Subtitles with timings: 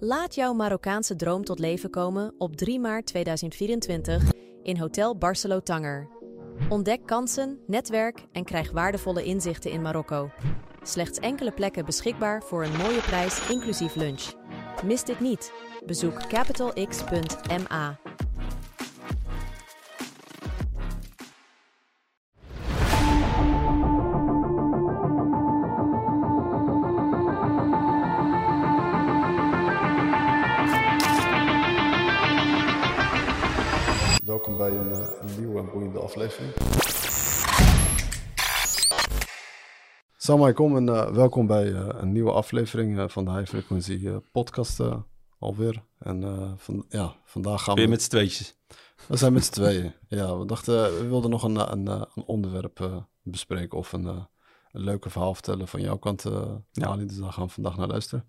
[0.00, 6.08] Laat jouw Marokkaanse droom tot leven komen op 3 maart 2024 in Hotel Barcelo Tanger.
[6.68, 10.30] Ontdek kansen, netwerk en krijg waardevolle inzichten in Marokko.
[10.82, 14.32] Slechts enkele plekken beschikbaar voor een mooie prijs inclusief lunch.
[14.84, 15.52] Mis dit niet.
[15.86, 17.98] Bezoek capitalx.ma.
[36.16, 36.52] aflevering.
[40.26, 44.80] Alaikum en eh, welkom bij eh, een nieuwe aflevering eh, van de High Frequency podcast
[45.38, 45.82] alweer.
[45.98, 47.80] En van, ja, vandaag gaan we...
[47.80, 48.56] Weer met z'n tweetjes.
[49.08, 49.94] We zijn met z'n tweeën.
[50.08, 54.26] Ja, we dachten, we wilden nog een, een, een onderwerp bespreken of een, een
[54.72, 56.24] leuke verhaal vertellen van jouw kant,
[56.72, 56.86] Ja.
[56.86, 57.06] Ali.
[57.06, 58.26] Dus daar gaan we vandaag naar luisteren.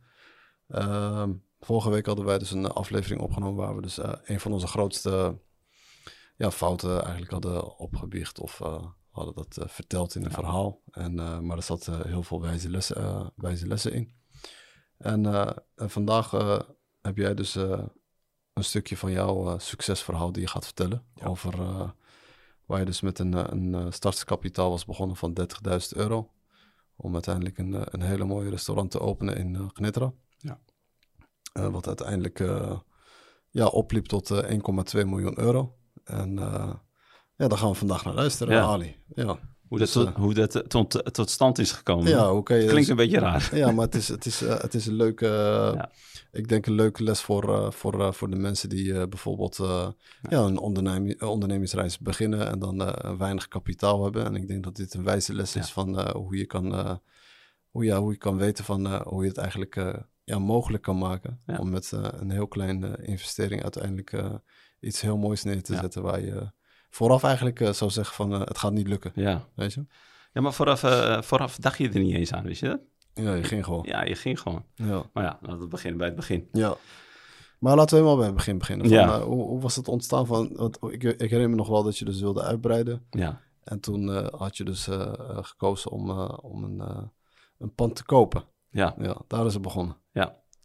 [0.68, 4.68] Ehm, vorige week hadden wij dus een aflevering opgenomen waar we dus een van onze
[4.68, 5.40] grootste
[6.38, 10.82] ja, fouten eigenlijk hadden opgebiecht of eh, hadden dat eh, verteld in een verhaal.
[10.92, 14.16] En, eh, maar er zat heel veel wijze lessen, wijze lessen in.
[14.98, 15.26] En,
[15.76, 16.32] en vandaag
[17.02, 21.06] heb jij dus een stukje van jouw succesverhaal die je gaat vertellen.
[21.24, 21.56] Over
[22.66, 26.32] waar je dus met een, een startkapitaal was begonnen van 30.000 euro.
[26.96, 30.14] Om uiteindelijk een, een hele mooie restaurant te openen in Gnitra.
[30.38, 30.60] Ja.
[31.54, 32.40] Wat uiteindelijk
[33.58, 34.60] ja, opliep tot eh,
[34.96, 35.77] 1,2 miljoen euro.
[36.08, 36.74] En eh,
[37.36, 38.62] ja, daar gaan we vandaag naar luisteren, Ja.
[38.64, 38.96] Ali.
[39.16, 39.40] Ja.
[39.68, 42.10] Hoe dat, Dus, tot, eh, hoe dat eh, tot, tot stand is gekomen.
[42.10, 42.68] ja, hoe kan je...
[42.68, 43.50] Klinkt een beetje raar.
[43.56, 45.26] Ja, maar het is, het is, het is een leuke,
[45.76, 45.92] Ja.
[46.32, 49.88] ik denk een leuke les voor, voor, voor de mensen die bijvoorbeeld eh,
[50.30, 50.40] ja.
[50.40, 52.78] een onderneming, een ondernemingsreis beginnen en dan
[53.18, 54.26] weinig kapitaal hebben.
[54.26, 55.74] En ik denk dat dit een wijze les is Ja.
[55.74, 57.00] van hoe, je kan,
[57.70, 61.40] hoe, ja, hoe je kan weten van hoe je het eigenlijk ja, mogelijk kan maken.
[61.46, 61.58] Ja.
[61.58, 64.14] Om met een heel kleine investering uiteindelijk
[64.80, 65.80] iets heel moois neer te Ja.
[65.80, 66.52] zetten waar je
[66.90, 69.12] vooraf eigenlijk eh, zou zeggen van eh, het gaat niet lukken.
[69.16, 69.86] Ja, Weet je?
[70.34, 72.80] ja maar vooraf, eh, vooraf dacht je er niet eens aan, wist je dat?
[73.14, 73.84] Ja, je ging gewoon.
[73.88, 74.66] Ja, je ging gewoon.
[74.76, 75.04] Ja.
[75.14, 76.48] Maar ja, laten we beginnen bij het begin.
[76.52, 76.76] Ja.
[77.60, 78.88] Maar laten we helemaal bij het begin beginnen.
[78.88, 79.22] Van, Ja.
[79.22, 80.50] hoe, hoe was het ontstaan van...
[80.56, 83.06] Want ik, ik herinner me nog wel dat je dus wilde uitbreiden.
[83.10, 84.88] Ja, En toen had je dus
[85.42, 87.10] gekozen om, om een,
[87.58, 88.44] een pand te kopen.
[88.70, 89.98] ja, Ja, daar is het begonnen.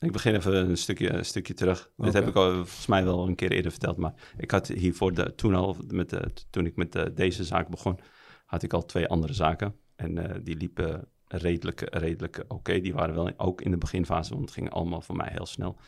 [0.02, 1.90] Ik begin even een stukje, een stukje terug.
[1.96, 3.96] Dit heb ik al volgens mij wel een keer eerder verteld.
[3.96, 7.68] Maar ik had hiervoor, de, toen al, met de, toen ik met de, deze zaak
[7.68, 7.98] begon,
[8.46, 9.76] had ik al twee andere zaken.
[9.96, 12.80] En eh, die liepen redelijk, redelijk oké.
[12.80, 15.78] Die waren wel ook in de beginfase, want het ging allemaal voor mij heel snel.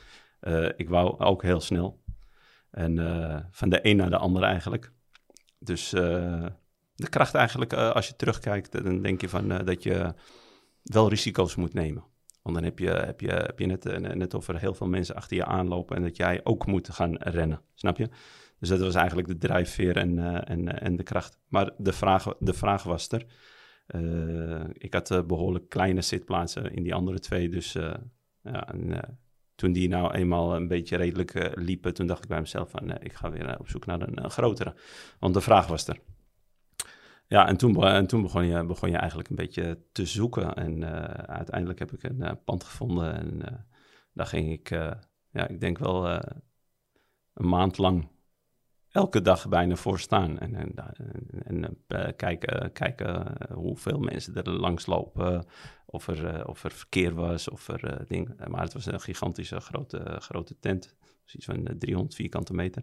[0.41, 2.03] Eh, ik wou ook heel snel.
[2.71, 4.93] En eh, van de een naar de ander eigenlijk.
[5.65, 6.47] Dus eh,
[6.95, 10.15] de kracht eigenlijk, eh, als je terugkijkt, dan denk je van eh, dat je
[10.83, 12.05] wel risico's moet nemen.
[12.45, 15.37] Want dan heb je, heb je, heb je net, eh, net heel veel mensen achter
[15.37, 17.61] je aanlopen en dat jij ook moet gaan rennen.
[17.75, 18.09] Snap je?
[18.65, 21.39] Dus dat was eigenlijk de drijfveer en, eh, en, eh, en de kracht.
[21.49, 23.27] Maar de vraag, de vraag was er.
[24.73, 27.49] Ik had eh, behoorlijk kleine zitplaatsen in die andere twee.
[27.49, 27.73] Dus
[28.43, 29.19] ja, en,
[29.55, 33.13] toen die nou eenmaal een beetje redelijk liepen, toen dacht ik bij mezelf van ik
[33.13, 34.75] ga weer op zoek naar een, grotere.
[35.19, 35.99] Want de vraag was er.
[37.27, 40.55] Ja, en toen, en toen begon, je, begon je eigenlijk een beetje te zoeken.
[40.55, 43.15] En eh, uiteindelijk heb ik een eh, pand gevonden.
[43.15, 43.59] En eh,
[44.13, 44.69] daar ging ik,
[45.31, 46.07] ja, ik denk wel
[47.35, 48.09] een maand lang
[48.89, 50.39] elke dag bijna voor staan.
[50.39, 50.75] En, en,
[51.45, 55.47] en, en, kijken, kijken hoeveel mensen er langs lopen.
[55.87, 58.07] Of er, of er verkeer was, of er.
[58.49, 60.97] Maar het was een gigantische grote, grote tent.
[61.25, 62.83] Dus iets van eh, 300 vierkante meter.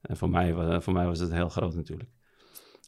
[0.00, 2.10] En voor mij, voor mij was het heel groot natuurlijk.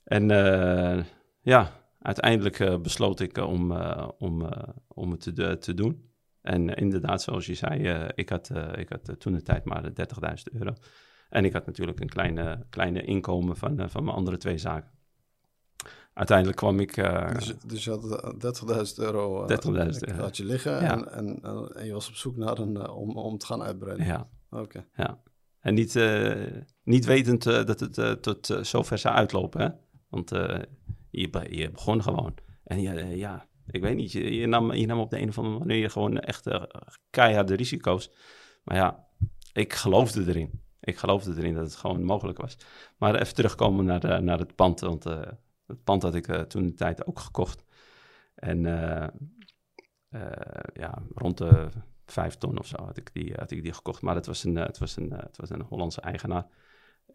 [0.04, 1.04] En eh,
[1.40, 3.72] ja, uiteindelijk eh, besloot ik eh, om,
[4.18, 4.48] om,
[4.88, 6.12] om het te, te doen.
[6.42, 9.92] En inderdaad, zoals je zei, ik had, ik had toen de tijd maar 30.000
[10.52, 10.74] euro.
[11.28, 14.90] En ik had natuurlijk een kleine, kleine inkomen van, van mijn andere twee zaken.
[16.14, 16.94] Uiteindelijk kwam ik...
[17.34, 20.22] Dus, dus je had eh, 30.000 euro, 30.000 euro.
[20.22, 20.72] had je liggen.
[20.72, 20.92] Ja.
[20.92, 21.42] En, en,
[21.74, 24.06] en, je was op zoek naar een, om, om te gaan uitbreiden.
[24.06, 24.86] ja, Oké.
[24.94, 25.22] ja.
[25.60, 26.00] En niet,
[26.82, 29.68] niet wetend dat het tot zover zou uitlopen, hè?
[30.14, 30.62] Want eh,
[31.10, 32.34] je, je begon gewoon.
[32.64, 35.28] En ja, eh, ja ik weet niet, je, je, nam, je nam op de een
[35.28, 36.62] of andere manier gewoon echt eh,
[37.10, 38.10] keiharde risico's.
[38.64, 39.06] Maar ja,
[39.52, 40.62] ik geloofde erin.
[40.80, 42.56] Ik geloofde erin dat het gewoon mogelijk was.
[42.98, 45.04] Maar even terugkomen naar, de, naar het pand, want
[45.66, 47.64] het pand had ik toen de tijd ook gekocht.
[48.34, 48.62] En
[50.74, 51.68] ja, rond de
[52.06, 54.02] vijf ton of zo had ik die, had ik die gekocht.
[54.02, 56.46] Maar het was een, het was een, het was een Hollandse eigenaar.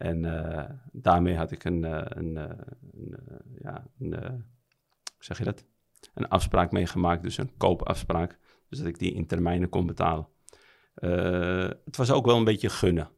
[0.00, 2.56] En eh, daarmee had ik een, eh, een, eh,
[3.58, 4.44] ja, een,
[5.18, 5.64] zeg je dat?
[6.14, 8.38] Een afspraak meegemaakt, dus een koopafspraak.
[8.68, 10.28] Dus dat ik die in termijnen kon betalen.
[11.84, 13.10] Het was ook wel een beetje gunnen.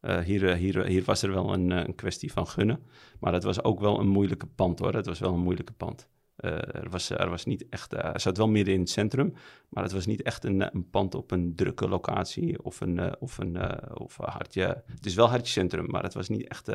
[0.00, 2.82] Hier, hier, hier was er wel een, een kwestie van gunnen.
[3.20, 4.94] Maar het was ook wel een moeilijke pand hoor.
[4.94, 6.08] Het was wel een moeilijke pand.
[6.44, 9.34] Uh, er, was, er was niet echt, uh, zat wel midden in het centrum,
[9.68, 13.38] maar het was niet echt een, pand op een drukke locatie of een, uh, of
[13.38, 13.58] een
[13.98, 14.82] of hartje.
[14.86, 16.70] Het is wel hartje centrum, maar het was niet echt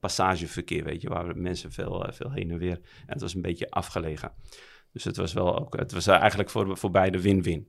[0.00, 2.80] passageverkeer, weet je, waar mensen veel, veel heen en weer.
[3.06, 4.32] En het was een beetje afgelegen.
[4.92, 7.68] Dus het was wel ook, het was eigenlijk voor, voor beide win-win.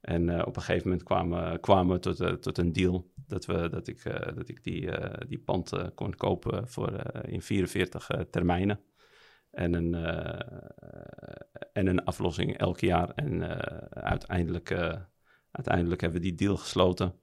[0.00, 3.86] En op een gegeven moment kwamen, kwamen we tot, tot een deal dat, we, dat
[3.86, 4.02] ik,
[4.34, 4.90] dat ik die,
[5.28, 8.80] die pand kon kopen voor, in 44 termijnen
[9.54, 10.40] en een, uh,
[11.72, 13.10] en een aflossing elk jaar.
[13.10, 13.48] En uh,
[13.90, 14.94] uiteindelijk, uh,
[15.50, 17.14] uiteindelijk hebben we die deal gesloten.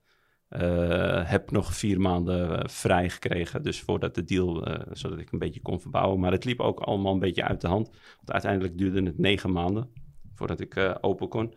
[1.26, 5.82] heb nog vier maanden vrij gekregen, dus voordat de deal, zodat ik een beetje kon
[5.82, 6.20] verbouwen.
[6.20, 7.90] Maar het liep ook allemaal een beetje uit de hand.
[7.90, 9.90] Want uiteindelijk duurde het negen maanden
[10.36, 11.54] voordat ik open kon.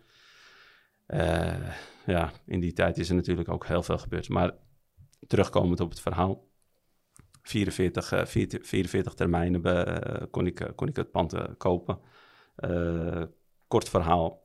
[2.07, 4.29] ja, in die tijd is er natuurlijk ook heel veel gebeurd.
[4.29, 4.53] Maar
[5.27, 6.53] terugkomend op het verhaal.
[7.45, 11.99] 44, 44 eh, termijnen eh, kon, ik, kon ik het pand eh, kopen.
[13.69, 14.43] kort verhaal,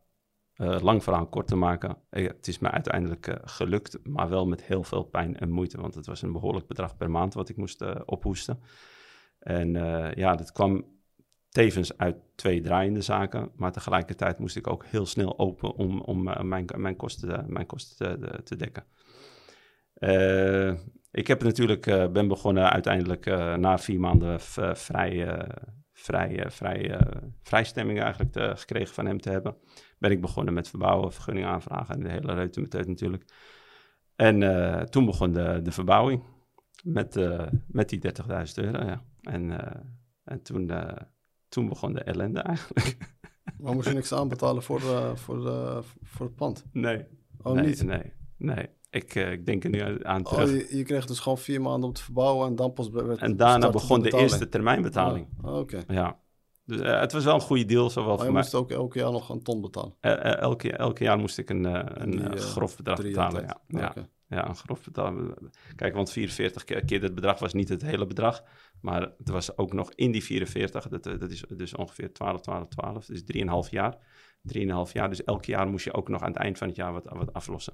[0.56, 1.98] lang verhaal kort te maken.
[2.10, 5.82] het is me uiteindelijk gelukt, maar wel met heel veel pijn en moeite.
[5.82, 8.60] Want het was een behoorlijk bedrag per maand wat ik moest ophoesten.
[9.40, 9.72] En
[10.16, 10.86] ja, dat kwam
[11.50, 13.52] tevens uit twee draaiende zaken.
[13.56, 18.20] Maar tegelijkertijd moest ik ook heel snel open om, om mijn, mijn kosten, mijn kosten
[18.20, 18.84] te, te dekken.
[21.12, 25.48] Ik heb natuurlijk, uh, ben begonnen uiteindelijk uh, na vier maanden uh, vrij,
[25.94, 27.00] vrij, vrij,
[27.44, 29.56] vrijstemming eigenlijk te, gekregen van hem te hebben.
[29.98, 33.26] Ben ik begonnen met verbouwen, vergunning aanvragen en de hele reutemeteut natuurlijk.
[34.16, 36.24] En toen begon de, de verbouwing
[36.84, 37.30] met,
[37.68, 39.04] met die 30.000 euro, ja.
[39.22, 39.52] En,
[40.24, 40.72] en toen,
[41.50, 42.98] toen begon de ellende eigenlijk.
[43.60, 44.82] Maar moest je niks aanbetalen voor,
[45.18, 46.66] voor, voor het pand?
[46.72, 47.06] Nee.
[47.42, 47.84] Oh, nee, niet?
[47.84, 48.70] Nee, nee.
[48.90, 50.50] Ik, uh, ik denk er nu aan Oh, terug.
[50.50, 53.38] je, je kreeg dus gewoon vier maanden om te verbouwen en dan pas werd en
[53.38, 55.28] daarna begon de, eerste termijnbetaling.
[55.42, 55.84] Ah, Oké.
[55.88, 56.20] Ja.
[56.66, 58.42] Dus uh, het was wel een goede deal, zowel Maar voor je mij.
[58.42, 59.96] moest ook elke jaar nog een ton betalen.
[60.02, 61.64] Uh, elke, elke jaar moest ik een,
[62.02, 63.44] een die, grof bedrag betalen.
[63.44, 63.58] Ja.
[63.68, 63.94] Ja.
[64.30, 65.14] Ja, een grof bedrag.
[65.76, 68.44] Kijk, want 44 keer, keer dat bedrag was niet het hele bedrag.
[68.82, 72.68] Maar het was ook nog in die 44, dat, dat is dus ongeveer 12, 12,
[72.68, 73.06] 12.
[73.06, 73.24] Dus
[73.68, 73.98] 3,5 jaar.
[74.54, 75.10] 3,5 jaar.
[75.10, 77.34] Dus elk jaar moest je ook nog aan het eind van het jaar wat, wat
[77.34, 77.74] aflossen.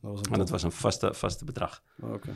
[0.00, 1.82] Dat was een En dat was een vaste, vaste bedrag.
[2.02, 2.34] Oké.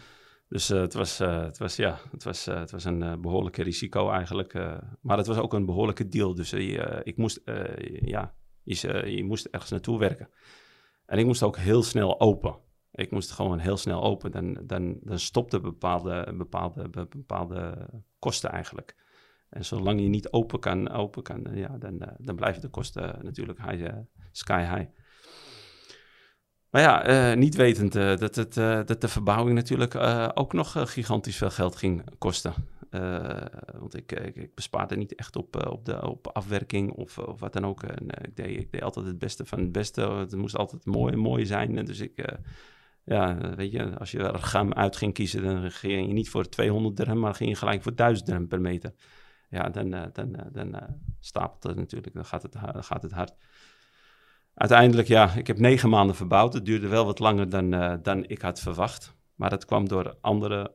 [0.49, 3.63] Dus uh, het, was, uh, het, was, ja, het, was, uh, het was een behoorlijke
[3.63, 4.53] risico eigenlijk.
[5.01, 6.35] maar het was ook een behoorlijke deal.
[6.35, 6.53] Dus
[7.03, 7.41] ik moest,
[8.01, 10.29] ja, je, je moest ergens naartoe werken.
[11.07, 12.57] En ik moest ook heel snel open.
[12.93, 14.31] Ik moest gewoon heel snel open.
[14.31, 17.89] Dan, dan, dan stopten bepaalde, bepaalde, bepaalde
[18.19, 18.97] kosten eigenlijk.
[19.49, 23.71] En zolang je niet open kan, open kan ja, dan, dan blijven de kosten natuurlijk
[23.71, 23.93] high,
[24.33, 24.91] sky high.
[26.75, 29.95] Maar ja, uh, niet wetend uh, dat, het, uh, dat de verbouwing natuurlijk
[30.35, 32.55] ook nog gigantisch veel geld ging kosten.
[33.79, 37.67] want ik, ik, bespaarde niet echt op, op, de, op afwerking of, of wat dan
[37.67, 37.83] ook.
[37.83, 40.01] Ik, deed, ik deed altijd het beste van het beste.
[40.01, 41.85] Het moest altijd mooi, mooi zijn.
[41.85, 42.37] Dus ik,
[43.05, 46.49] ja, weet je, als je er gam uit ging kiezen, dan ging je niet voor
[46.49, 48.93] 200 dirham, maar ging je gelijk voor 1000 dirham per meter.
[49.49, 50.77] Ja, dan, dan, dan
[51.21, 53.35] stapelt het natuurlijk, dan gaat het, gaat het hard.
[54.55, 56.53] Uiteindelijk, ja, ik heb negen maanden verbouwd.
[56.53, 59.17] Het duurde wel wat langer dan, uh, dan ik had verwacht.
[59.35, 60.73] Maar dat kwam door andere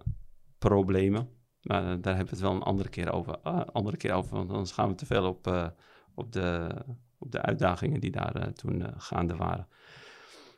[0.58, 1.30] problemen.
[1.62, 3.40] Maar uh, daar hebben we het wel een andere keer over.
[3.48, 5.68] Uh, andere keer over want anders gaan we te veel op, eh,
[6.16, 6.70] op, de,
[7.18, 9.68] op de uitdagingen die daar toen gaande waren.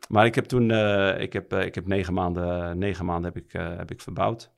[0.09, 0.71] Maar ik heb toen,
[1.19, 4.51] ik heb, ik heb negen maanden, negen maanden heb ik, heb ik verbouwd.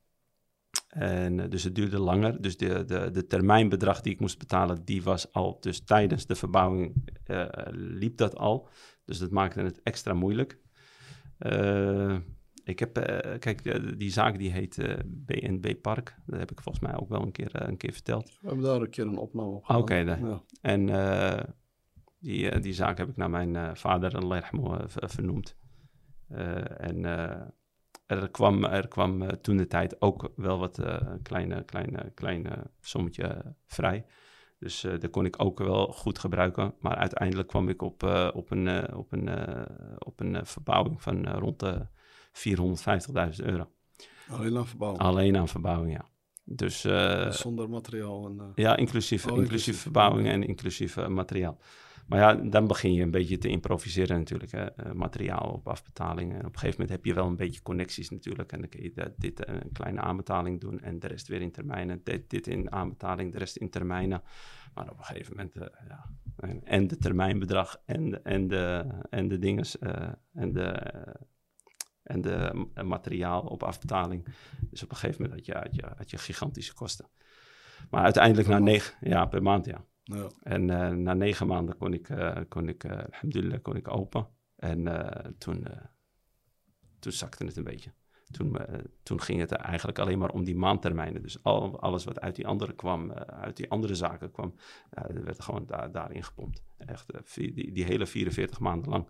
[0.94, 2.42] En dus het duurde langer.
[2.42, 5.56] Dus de, de, de termijnbedrag die ik moest betalen, die was al.
[5.60, 8.68] Dus tijdens de verbouwing uh, liep dat al.
[9.04, 10.58] Dus dat maakte het extra moeilijk.
[11.38, 12.16] Uh,
[12.64, 16.16] ik heb, uh, kijk, die zaak die heet BNB Park.
[16.26, 18.38] Dat heb ik volgens mij ook wel een keer, een keer verteld.
[18.40, 20.42] We hebben daar een keer een opname op Oké, okay, ja.
[20.60, 20.86] en
[22.18, 24.42] die, die zaak heb ik naar mijn vader, Allah
[24.86, 25.56] vernoemd.
[26.76, 27.04] en
[28.06, 32.70] er kwam, er kwam uh, toen de tijd ook wel wat uh, kleine, kleine, kleine
[32.80, 34.06] sommetje vrij.
[34.58, 36.74] Dus uh, dat kon ik ook wel goed gebruiken.
[36.80, 38.02] Maar uiteindelijk kwam ik op,
[38.34, 39.28] op een, op een,
[39.98, 41.86] op een verbouwing van rond de
[43.38, 43.70] 450.000 euro.
[44.28, 45.02] Alleen aan verbouwing?
[45.02, 46.08] Alleen aan verbouwing, ja.
[46.44, 46.80] Dus,
[47.28, 48.26] zonder materiaal?
[48.26, 51.58] En, ja, inclusief, oh, inclusief verbouwing en inclusief materiaal.
[52.06, 54.52] Maar ja, dan begin je een beetje te improviseren natuurlijk.
[54.52, 54.86] Hè?
[54.86, 56.32] Uh, materiaal op afbetaling.
[56.32, 58.52] En op een gegeven moment heb je wel een beetje connecties natuurlijk.
[58.52, 61.52] En dan kun je dat, dit een kleine aanbetaling doen en de rest weer in
[61.52, 62.00] termijnen.
[62.04, 64.22] Dit, dit in aanbetaling, de rest in termijnen.
[64.74, 66.10] Maar op een gegeven moment, uh, ja.
[66.36, 70.92] En, en de termijnbedrag en, en, de, en de dinges uh, en de,
[72.02, 74.26] En de materiaal op afbetaling.
[74.70, 77.06] Dus op een gegeven moment had je, had je, had je gigantische kosten.
[77.90, 79.84] Maar uiteindelijk na negen, ja, per maand, ja.
[80.42, 84.28] En uh, na negen maanden kon ik, uh, kon ik uh, alhamdulillah, kon ik open.
[84.56, 84.84] En
[85.38, 85.66] toen,
[86.98, 87.92] toen zakte het een beetje.
[88.30, 88.56] Toen,
[89.02, 91.22] toen ging het eigenlijk alleen maar om die maandtermijnen.
[91.22, 94.54] Dus al, alles wat uit die andere kwam, uit die andere zaken kwam,
[95.24, 96.62] werd gewoon da daarin gepompt.
[96.76, 99.08] Echt die, die hele 44 maanden lang.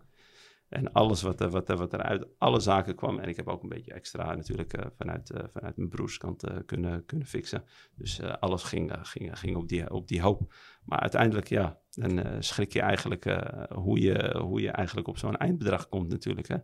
[0.69, 3.19] En alles wat, wat, wat er uit alle zaken kwam.
[3.19, 6.57] En ik heb ook een beetje extra natuurlijk uh, vanuit, uh, vanuit mijn broerskant uh,
[6.65, 7.63] kunnen, kunnen fixen.
[7.95, 10.53] Dus alles ging, ging, ging op, die, op die hoop.
[10.83, 13.25] Maar uiteindelijk, ja, dan schrik je eigenlijk
[13.73, 16.47] hoe, je, hoe je eigenlijk op zo'n eindbedrag komt natuurlijk.
[16.47, 16.57] Hè.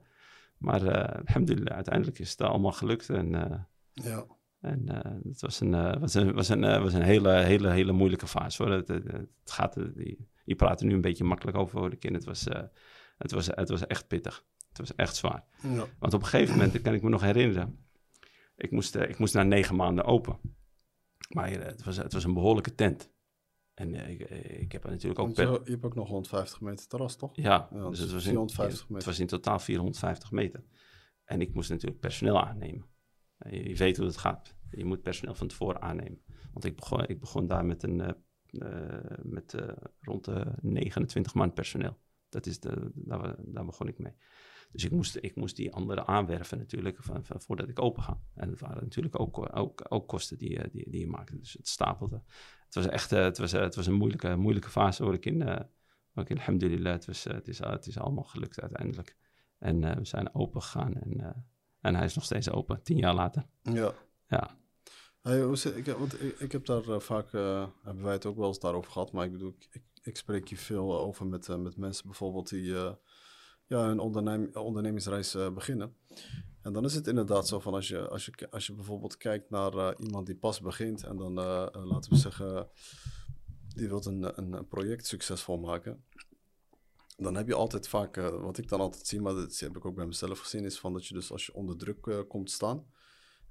[0.58, 3.10] Maar alhamdulillah, uiteindelijk is het allemaal gelukt.
[3.10, 3.30] En,
[3.94, 4.26] ja.
[4.60, 4.84] En
[5.24, 8.64] het was een, was een, was een, was een hele, hele, hele moeilijke fase.
[8.64, 8.72] Hoor.
[8.72, 9.76] Het, het, gaat,
[10.44, 12.14] je praat er nu een beetje makkelijk over, hoor ik in.
[12.14, 12.48] Het was
[13.22, 14.46] het was, het was echt pittig.
[14.70, 15.44] Het was echt zwaar.
[15.62, 15.86] Ja.
[16.00, 17.86] Want op een gegeven moment, dat kan ik me nog herinneren,
[18.56, 20.40] ik moest, ik moest na negen maanden open.
[21.30, 23.12] Maar het was, het was een behoorlijke tent.
[23.74, 24.20] En ik,
[24.60, 25.36] ik heb er natuurlijk ook...
[25.36, 27.36] Je, je, hebt ook nog 150 meter terras, toch?
[27.36, 28.96] Ja, ja dus het was, 450 in, meter.
[28.96, 30.64] het was in totaal 450 meter.
[31.24, 32.86] En ik moest natuurlijk personeel aannemen.
[33.50, 34.56] Je, je weet hoe het gaat.
[34.72, 36.22] Je moet personeel van tevoren aannemen.
[36.54, 41.54] Want ik begon, ik begon daar met, een, uh, met uh, rond de 29 man
[41.54, 42.00] personeel.
[42.32, 44.14] Dat is de, daar, daar, begon ik mee.
[44.72, 48.20] Dus ik moest, ik moest die anderen aanwerven natuurlijk van, van, voordat ik open ga.
[48.36, 51.38] En het waren natuurlijk ook, ook, ook kosten die, die, die je maakte.
[51.38, 52.22] Dus het stapelde.
[52.66, 55.60] Het was echt het was, het was een moeilijke, moeilijke fase waar ik in, uh,
[56.14, 59.18] ik in alhamdulillah, het, was, het, is, het is allemaal gelukt uiteindelijk.
[59.58, 61.30] En uh, we zijn open gegaan en, uh,
[61.82, 63.46] en hij is nog steeds open, tien jaar later.
[63.62, 63.94] Ja.
[64.28, 64.60] Ja.
[65.22, 65.40] Hey,
[65.76, 68.92] ik, want ik, ik heb daar uh, vaak, hebben wij het ook wel eens daarover
[68.92, 69.84] gehad, maar ik bedoel, ik, ik
[70.18, 72.94] spreek hier veel over met, uh, met mensen bijvoorbeeld die uh,
[73.66, 75.96] ja, een ondernem ondernemingsreis uh, beginnen.
[76.62, 79.50] En dan is het inderdaad zo van als je, als je, als je bijvoorbeeld kijkt
[79.50, 82.68] naar iemand die pas begint en dan laten we zeggen,
[83.68, 86.06] die wil een, een project succesvol maken.
[87.18, 89.96] Dan heb je altijd vaak, wat ik dan altijd zie, maar dat heb ik ook
[89.96, 92.86] bij mezelf gezien, is van dat je dus als je onder druk komt staan,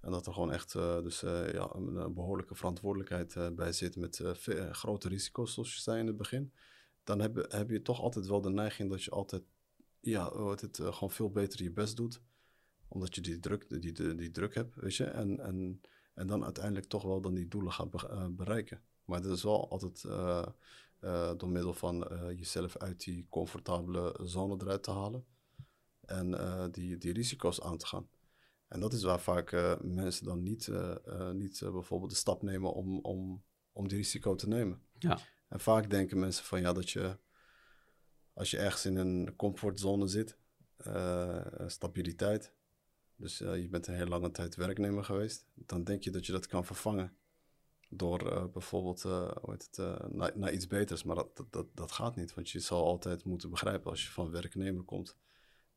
[0.00, 3.97] en dat er gewoon echt uh, dus, uh, ja, een, een, behoorlijke verantwoordelijkheid bij zit
[3.97, 4.23] met
[4.71, 6.52] grote risico's, zoals je zei in het begin.
[7.04, 9.42] Dan heb, heb je toch altijd wel de neiging dat je altijd
[10.00, 12.21] ja, het, gewoon veel beter je best doet.
[12.88, 15.04] Omdat je die druk, die, die, druk hebt, weet je.
[15.04, 15.80] En, en,
[16.14, 18.83] en dan uiteindelijk toch wel dan die doelen gaat be bereiken.
[19.04, 20.02] Maar dat is wel altijd
[21.38, 21.99] door middel van
[22.37, 25.25] jezelf uit die comfortabele zone eruit te halen.
[26.00, 26.30] En
[26.73, 28.09] die, die risico's aan te gaan.
[28.70, 32.42] En dat is waar vaak uh, mensen dan niet, uh, uh, niet bijvoorbeeld de stap
[32.42, 34.82] nemen om, om, om die risico te nemen.
[34.98, 35.18] Ja.
[35.48, 37.18] En vaak denken mensen van ja, dat je
[38.32, 40.38] als je ergens in een comfortzone zit,
[41.66, 42.54] stabiliteit,
[43.16, 46.46] dus je bent een hele lange tijd werknemer geweest, dan denk je dat je dat
[46.46, 47.16] kan vervangen
[47.88, 51.02] door bijvoorbeeld hoe heet het, naar, naar iets beters.
[51.02, 54.30] Maar dat, dat, dat gaat niet, want je zal altijd moeten begrijpen als je van
[54.30, 55.16] werknemer komt,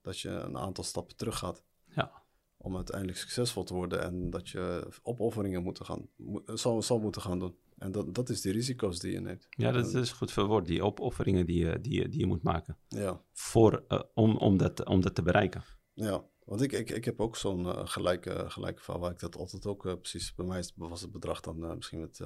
[0.02, 1.64] dat je een aantal stappen terug gaat.
[1.86, 2.23] Ja
[2.64, 6.08] om uiteindelijk succesvol te worden en dat je opofferingen moeten gaan,
[6.46, 7.56] zal, zal moeten gaan doen.
[7.78, 9.48] En dat, dat is de risico's die je neemt.
[9.50, 10.66] Ja, dat is goed verwoord.
[10.66, 12.78] Die opofferingen die je, die, die je moet maken.
[12.88, 13.22] Ja.
[13.32, 15.64] Voor, uh, om, om, dat, om dat te bereiken.
[15.94, 19.36] Ja, want ik, ik, ik heb ook zo'n uh, gelijke, gelijke verhaal waar ik dat
[19.36, 20.36] altijd ook uh, precies...
[20.36, 22.22] Bij mij was het bedrag dan misschien met,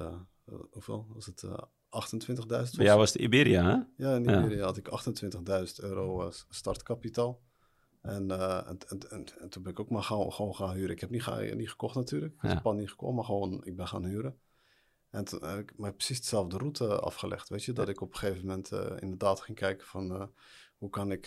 [0.70, 1.44] hoeveel was het?
[1.44, 2.46] 28.000?
[2.76, 4.04] Bij jou was het Iberia, hè?
[4.04, 4.64] Ja, in Iberia ja.
[4.64, 7.40] had ik 28.000 euro startkapitaal.
[8.08, 10.90] En, uh, en, en, en, en, toen ben ik ook maar gewoon gaan huren.
[10.90, 12.34] Ik heb niet, ga, niet gekocht natuurlijk.
[12.34, 14.38] Ik heb het pand niet gekocht, maar gewoon ik ben gaan huren.
[15.10, 17.48] En toen heb ik maar precies dezelfde route afgelegd.
[17.48, 20.26] Weet je, dat ik op een gegeven moment uh, inderdaad ging kijken van uh,
[20.78, 21.26] hoe kan ik.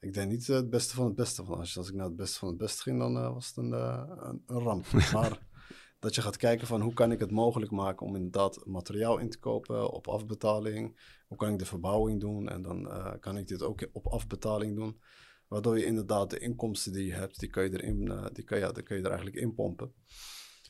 [0.00, 1.42] ik denk niet het beste van het beste.
[1.42, 4.42] Als, als ik naar het beste van het beste ging, dan was het een, een,
[4.46, 4.86] een ramp.
[5.14, 5.38] maar
[5.98, 9.30] dat je gaat kijken van hoe kan ik het mogelijk maken om inderdaad materiaal in
[9.30, 11.00] te kopen op afbetaling.
[11.26, 12.88] Hoe kan ik de verbouwing doen en dan
[13.20, 15.00] kan ik dit ook op afbetaling doen.
[15.50, 18.58] Waardoor je inderdaad de inkomsten die je hebt, die kan je, erin, uh, die kan,
[18.58, 19.94] ja, die kan je er eigenlijk in pompen.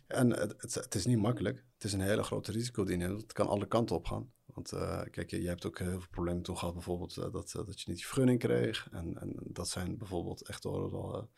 [0.06, 1.64] En het, het, is niet makkelijk.
[1.74, 3.20] Het is een hele grote risico die je neemt.
[3.20, 4.32] Het kan alle kanten op gaan.
[4.44, 6.74] Want uh, kijk, je, je, hebt ook heel veel problemen toen gehad.
[6.74, 8.88] Bijvoorbeeld uh, dat, dat je niet die vergunning kreeg.
[8.90, 11.28] En, en dat zijn bijvoorbeeld echt wel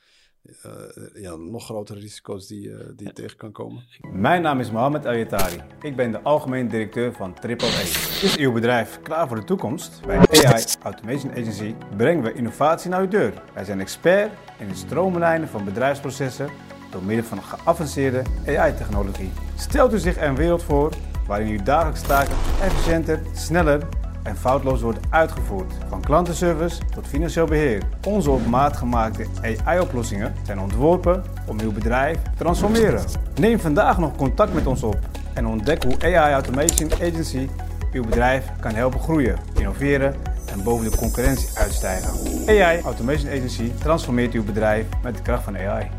[1.14, 3.82] ja, nog grotere risico's die, die je tegen kan komen.
[4.12, 5.61] Mijn naam is Mohamed Ayatari.
[5.82, 7.80] Ik ben de algemeen directeur van Triple A.
[7.80, 10.00] Is uw bedrijf klaar voor de toekomst?
[10.06, 13.42] Bij AI Automation Agency brengen we innovatie naar uw deur.
[13.54, 16.50] Wij zijn expert in het stroomlijnen van bedrijfsprocessen
[16.90, 19.30] door middel van geavanceerde AI-technologie.
[19.56, 20.92] Stelt u zich een wereld voor
[21.26, 23.88] waarin uw dagelijkse taken efficiënter, sneller
[24.23, 25.75] en foutloos wordt uitgevoerd.
[25.88, 27.83] Van klantenservice tot financieel beheer.
[28.07, 33.05] Onze op maat gemaakte AI-oplossingen zijn ontworpen om uw bedrijf te transformeren.
[33.35, 34.99] Neem vandaag nog contact met ons op
[35.35, 37.49] en ontdek hoe AI Automation Agency
[37.93, 40.14] uw bedrijf kan helpen groeien, innoveren
[40.47, 42.11] en boven de concurrentie uitstijgen.
[42.49, 45.91] AI Automation Agency transformeert uw bedrijf met de kracht van AI.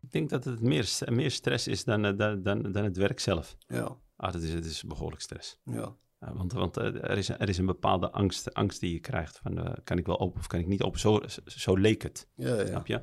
[0.00, 3.20] Ik denk dat het meer, meer stress is dan, eh, dan, dan, dan het werk
[3.20, 3.56] zelf.
[3.66, 5.60] Ja, Ah, dat is, het is behoorlijk stress.
[5.64, 9.00] ja, Ja, want want eh, er, is, er is een bepaalde angst, angst die je
[9.00, 9.38] krijgt.
[9.38, 11.00] Van, eh, kan ik wel open of kan ik niet open?
[11.00, 12.66] Zo, zo leek het, ja, ja.
[12.66, 13.00] snap je?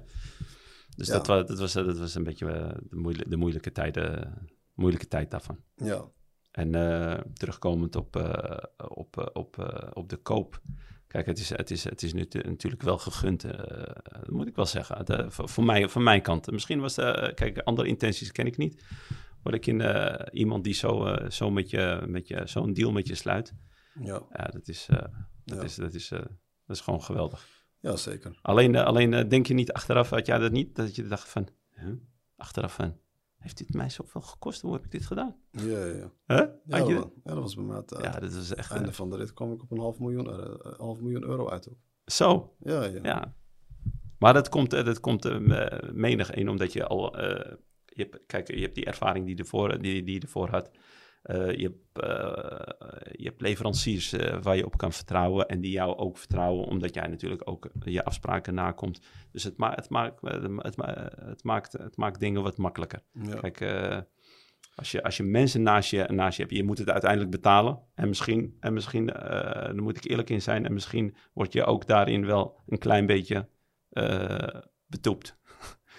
[0.96, 1.14] Dus Ja.
[1.14, 4.34] dat, wa- dat, was, eh, dat was een beetje eh, de, moeilijke, de moeilijke, tijden,
[4.74, 5.60] moeilijke tijd daarvan.
[5.76, 6.06] ja.
[6.52, 8.58] En eh, terugkomend op, eh,
[8.88, 10.62] op, eh, op, eh, op de koop.
[11.08, 13.52] Kijk, het is, het is, het is nu te- natuurlijk wel gegund, eh,
[14.04, 15.06] dat moet ik wel zeggen.
[15.06, 16.52] Eh, voor, voor mij, van mijn kant.
[16.52, 18.84] Misschien was, eh, kijk, andere intenties ken ik niet.
[19.44, 22.92] Word ik in eh, iemand die zo, eh, zo met je, met je, zo'n deal
[22.92, 23.54] met je sluit.
[24.00, 24.26] ja.
[24.32, 24.98] Ja, dat is, eh,
[25.46, 25.62] dat Ja.
[25.64, 27.66] is, dat is, dat is gewoon geweldig.
[27.80, 28.40] ja zeker.
[28.42, 31.94] Alleen, alleen denk je niet achteraf, had jij dat niet, dat je dacht van, huh?
[32.36, 32.98] achteraf van,
[33.38, 34.62] heeft dit mij zoveel gekost?
[34.62, 35.36] Hoe heb ik dit gedaan?
[35.52, 36.12] Ja, ja, ja.
[36.26, 36.48] Huh?
[36.66, 38.72] Ja, je, was, ja, dat was bij mij het, ja, dat is echt...
[38.72, 40.28] einde van de rit kwam ik op een half miljoen,
[40.78, 41.70] half miljoen euro uit.
[41.70, 41.78] Ook.
[42.06, 43.00] zo, Ja, ja.
[43.04, 43.36] Ja.
[44.20, 45.40] Maar dat komt, dat komt
[45.94, 47.16] menig een, omdat je al...
[47.98, 50.72] je hebt, kijk, je hebt die ervaring die je ervoor, die, die je ervoor had.
[51.28, 55.72] Eh, je, hebt, eh, je hebt leveranciers eh, waar je op kan vertrouwen en die
[55.72, 59.02] jou ook vertrouwen, omdat jij natuurlijk ook je afspraken nakomt.
[59.32, 63.04] Dus het, ma het, maakt, het, ma het, maakt, het maakt dingen wat makkelijker.
[63.12, 63.40] Ja.
[63.40, 63.62] Kijk,
[64.76, 67.80] als, je, als je mensen naast je, naast je hebt, je moet het uiteindelijk betalen.
[67.96, 71.88] En misschien, en misschien daar moet ik eerlijk in zijn, en misschien word je ook
[71.88, 73.50] daarin wel een klein beetje
[74.86, 75.38] betoept.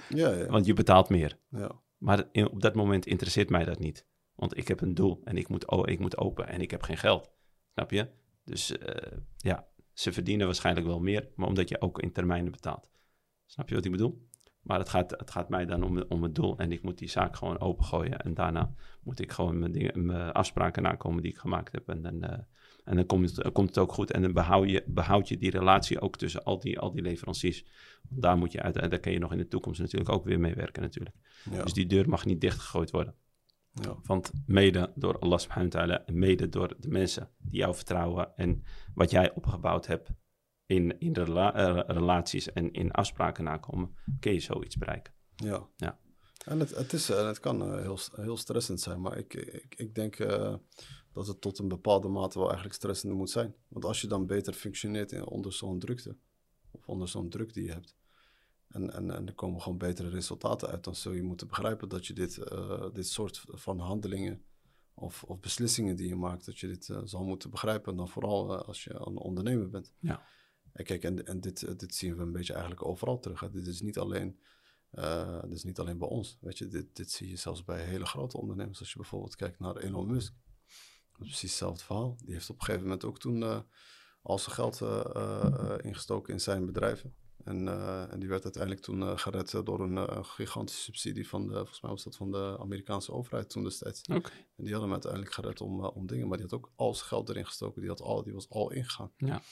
[0.09, 0.47] Ja, ja.
[0.55, 1.39] Want je betaalt meer.
[1.49, 1.87] ja.
[1.99, 4.07] Maar op dat moment interesseert mij dat niet.
[4.35, 6.83] Want ik heb een doel en ik moet, o- ik moet open en ik heb
[6.83, 7.31] geen geld.
[7.73, 8.11] Snap je?
[8.45, 12.91] Dus eh, ja, ze verdienen waarschijnlijk wel meer, maar omdat je ook in termijnen betaalt.
[13.47, 14.27] Snap je wat ik bedoel?
[14.61, 17.09] Maar het gaat, het gaat mij dan om, om het doel en ik moet die
[17.09, 18.19] zaak gewoon opengooien.
[18.19, 21.89] En daarna moet ik gewoon mijn, dingen, mijn afspraken nakomen die ik gemaakt heb.
[21.89, 22.39] En dan, eh,
[22.89, 24.11] en dan komt, het, komt het ook goed.
[24.11, 27.65] En dan behoud je, behoud je die relatie ook tussen al die, al die leveranciers.
[28.09, 30.41] Want daar moet je uit, daar kun je nog in de toekomst natuurlijk ook weer
[30.41, 31.17] mee werken natuurlijk.
[31.51, 31.63] Ja.
[31.63, 33.15] Dus die deur mag niet dichtgegooid worden.
[33.73, 33.97] ja.
[34.03, 38.63] Want mede door Allah subhanahu wa en mede door de mensen die jou vertrouwen en
[38.95, 40.11] wat jij opgebouwd hebt
[40.67, 45.13] in, in rela- eh, relaties en in afspraken nakomen, kun je zoiets bereiken.
[45.37, 45.67] Ja.
[45.77, 45.99] Ja.
[46.45, 49.75] En het, het, is, eh, het kan eh, heel, heel stressend zijn, maar ik, ik,
[49.77, 50.17] ik denk
[51.19, 53.55] dat het tot een bepaalde mate wel eigenlijk stressender moet zijn.
[53.69, 56.17] Want als je dan beter functioneert in, onder zo'n drukte,
[56.71, 57.97] of onder zo'n druk die je hebt,
[58.69, 62.07] en, en, en er komen gewoon betere resultaten uit, dan zul je moeten begrijpen dat
[62.07, 64.43] je dit, eh, dit soort van handelingen
[64.95, 67.97] of, of beslissingen die je maakt, dat je dit eh, zal moeten begrijpen.
[67.97, 69.93] Dan vooral eh, als je een ondernemer bent.
[69.99, 70.23] Ja.
[70.73, 73.41] En kijk, en, en dit, dit zien we een beetje eigenlijk overal terug.
[73.41, 73.51] Hè.
[73.51, 74.39] Dit is niet alleen
[75.43, 76.39] dit is niet alleen bij ons.
[76.41, 78.79] Weet je, dit, dit zie je zelfs bij hele grote ondernemers.
[78.79, 80.35] Als je bijvoorbeeld kijkt naar Elon Musk.
[81.19, 82.17] Precies hetzelfde verhaal.
[82.25, 83.61] Die heeft op een gegeven moment ook toen eh,
[84.23, 87.15] al zijn geld eh, eh, ingestoken in zijn bedrijven.
[87.45, 87.69] En,
[88.11, 92.05] en die werd uiteindelijk toen gered door een gigantische subsidie van de, volgens mij was
[92.05, 94.03] dat van de Amerikaanse overheid toen destijds.
[94.03, 94.31] Oké.
[94.31, 97.09] En die hadden hem uiteindelijk gered om, om dingen, maar die had ook al zijn
[97.09, 97.81] geld erin gestoken.
[97.81, 99.13] Die, had al, die was al ingegaan.
[99.17, 99.43] Ja.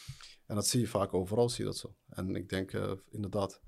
[0.46, 1.96] En dat zie je vaak overal, zie je dat zo.
[2.08, 2.72] En ik denk
[3.10, 3.60] inderdaad,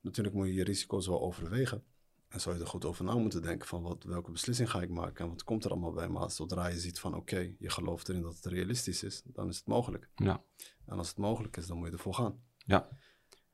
[0.00, 1.84] natuurlijk moet je je risico's wel overwegen.
[2.32, 4.88] En zou je er goed over na moeten denken van wat, welke beslissing ga ik
[4.90, 6.08] maken en wat komt er allemaal bij.
[6.08, 9.56] Maar zodra je ziet van oké, je gelooft erin dat het realistisch is, dan is
[9.56, 10.08] het mogelijk.
[10.14, 10.42] Ja.
[10.86, 12.40] En als het mogelijk is, dan moet je ervoor gaan.
[12.58, 12.88] Ja.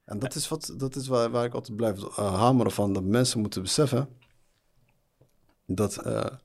[0.04, 3.04] En dat is, wat, dat is waar, waar ik altijd blijf eh, hameren van, dat
[3.04, 4.16] mensen moeten beseffen
[5.66, 6.36] dat, eh,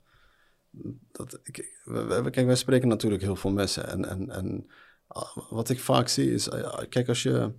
[1.12, 4.67] dat ik, we- we- kijk, wij spreken natuurlijk heel veel mensen en, en, en
[5.08, 7.54] ah, wat ik vaak zie is, eh, kijk, als je,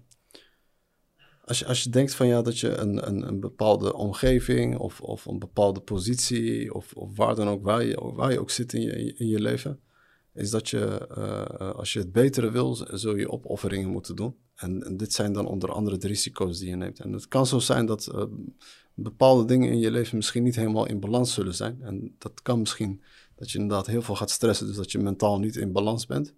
[1.45, 5.01] als je, als je denkt van ja, dat je een, een, een bepaalde omgeving of,
[5.01, 8.73] of een bepaalde positie of, of waar dan ook, waar je, waar je ook zit
[8.73, 9.81] in je, in je leven,
[10.35, 14.37] is dat je, eh, als je het betere wil, zul je opofferingen moeten doen.
[14.55, 17.01] En, en dit zijn dan onder andere de risico's die je neemt.
[17.01, 18.25] En het kan zo zijn dat eh,
[18.95, 21.83] bepaalde dingen in je leven misschien niet helemaal in balans zullen zijn.
[21.83, 23.03] En dat kan misschien
[23.35, 26.35] dat je inderdaad heel veel gaat stressen, dus dat je mentaal niet in balans bent.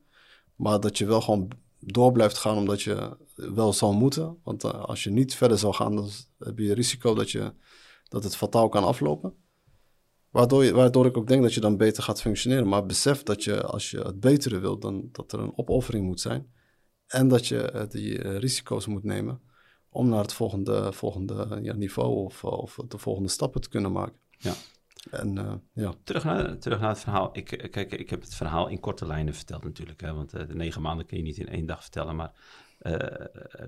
[0.56, 1.50] Maar dat je wel gewoon
[1.86, 4.38] door blijft gaan omdat je wel zal moeten.
[4.42, 7.52] Want eh, als je niet verder zal gaan, dan heb je risico dat, je,
[8.08, 9.34] dat het fataal kan aflopen.
[10.30, 12.68] Waardoor, je, waardoor ik ook denk dat je dan beter gaat functioneren.
[12.68, 16.20] Maar besef dat je, als je het betere wilt, dan dat er een opoffering moet
[16.20, 16.52] zijn.
[17.06, 19.40] En dat je eh, die eh, risico's moet nemen
[19.88, 24.18] om naar het volgende, volgende ja, niveau of, of de volgende stappen te kunnen maken.
[24.30, 24.54] Ja.
[25.10, 25.94] En uh, ja.
[26.04, 27.30] Terug naar, terug naar het verhaal.
[27.32, 30.00] Ik, kijk, ik heb het verhaal in korte lijnen verteld natuurlijk.
[30.00, 32.16] Hè, want de negen maanden kun je niet in één dag vertellen.
[32.16, 32.32] Maar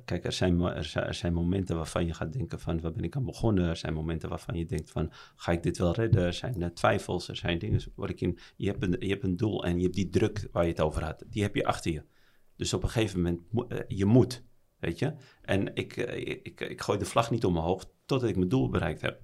[0.05, 2.81] kijk, er zijn, er, momenten waarvan je gaat denken van...
[2.81, 3.69] waar ben ik aan begonnen?
[3.69, 5.13] Er zijn momenten waarvan je denkt van...
[5.37, 6.25] ga ik dit wel redden?
[6.25, 8.39] Er zijn twijfels, er zijn dingen waar ik in...
[8.57, 10.81] Je hebt, een, je hebt een doel en je hebt die druk waar je het
[10.81, 11.25] over had.
[11.29, 12.05] Die heb je achter je.
[12.57, 13.41] Dus op een gegeven moment,
[13.89, 14.45] je moet,
[14.79, 15.15] weet je.
[15.43, 19.23] En ik, ik, ik gooi de vlag niet omhoog totdat ik mijn doel bereikt heb.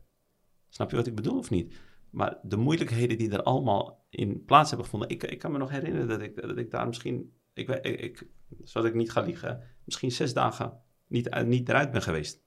[0.68, 1.74] Snap je wat ik bedoel of niet?
[2.14, 5.08] Maar de moeilijkheden die er allemaal in plaats hebben gevonden.
[5.08, 7.32] Ik, ik kan me nog herinneren dat ik, dat ik daar misschien.
[7.52, 8.28] Ik, ik, ik,
[8.62, 9.62] zodat ik niet ga liegen.
[9.84, 12.42] Misschien zes dagen niet, niet eruit ben geweest.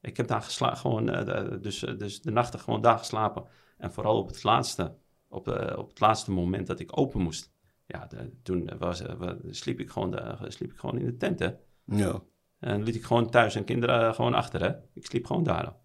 [0.00, 0.76] Ik heb daar geslapen.
[0.76, 3.44] Gewoon, uh, dus, uh, dus de nachten gewoon daar geslapen.
[3.78, 4.96] En vooral op het laatste.
[5.28, 7.52] Op, uh, op het laatste moment dat ik open moest.
[7.86, 9.02] Ja, de, toen was,
[9.50, 11.38] sliep, ik gewoon de, sliep ik gewoon in de tent.
[11.38, 11.50] Hè?
[11.84, 12.22] Ja.
[12.58, 14.60] En liet ik gewoon thuis en kinderen gewoon achter.
[14.60, 14.74] Hè?
[14.94, 15.76] Ik sliep gewoon daar.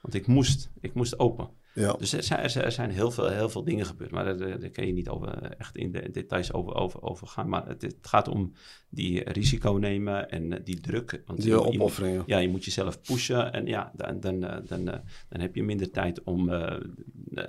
[0.00, 1.62] Want ik moest, ik moest open.
[1.74, 1.92] Ja.
[1.92, 4.86] Dus er zijn, er zijn heel, veel, heel veel dingen gebeurd, maar daar, daar kan
[4.86, 7.48] je niet over, echt in de details over, over, over gaan.
[7.48, 8.52] Maar het, het gaat om
[8.88, 11.22] die risico nemen en eh, die druk.
[11.26, 12.22] Want die opofferingen.
[12.26, 15.90] ja, je moet jezelf pushen en ja, dan, dan, eh, dan, dan, heb je minder
[15.90, 16.76] tijd om, uh,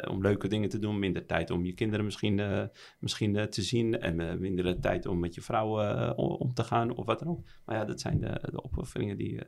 [0.09, 2.63] om leuke dingen te doen, minder tijd om je kinderen misschien, uh,
[2.99, 7.19] misschien te zien en minder tijd om met je vrouw om te gaan of wat
[7.19, 7.45] dan ook.
[7.65, 9.39] Maar ja, dat zijn de, de opofferingen die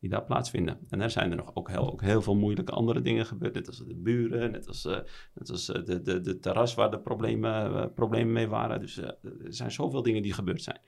[0.00, 0.78] die daar plaatsvinden.
[0.88, 3.54] En er zijn er nog ook heel, ook heel veel moeilijke andere dingen gebeurd.
[3.54, 4.98] Net als de buren, net als, uh,
[5.34, 8.80] net als uh, de, de, de terras waar de problemen, uh, problemen mee waren.
[8.80, 9.16] Dus er
[9.48, 10.80] zijn zoveel dingen die gebeurd zijn.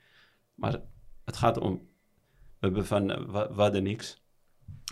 [0.55, 0.83] Maar
[1.25, 1.73] het gaat om,
[2.59, 3.07] we hebben van,
[3.73, 4.23] we, niks.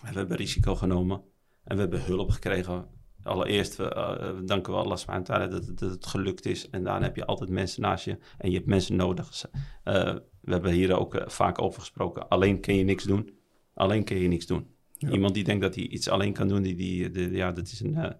[0.02, 1.22] We hebben risico genomen.
[1.64, 2.88] En we hebben hulp gekregen.
[3.22, 6.70] Allereerst we, danken we Allah dat, dat het gelukt is.
[6.70, 8.18] En daarna heb je altijd mensen naast je.
[8.38, 9.44] En je hebt mensen nodig.
[9.82, 12.28] we hebben hier ook vaak over gesproken.
[12.28, 13.36] Alleen kun je niks doen.
[13.76, 14.66] Alleen kun je niks doen.
[14.98, 17.92] Iemand die denkt dat hij iets alleen kan doen, die, die, ja, dat, is een,
[17.92, 18.10] uh,